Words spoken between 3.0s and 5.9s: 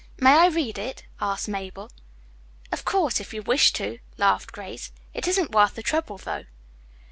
if you wish to," laughed Grace. "It isn't worth the